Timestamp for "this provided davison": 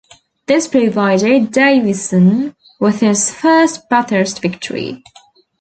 0.47-2.55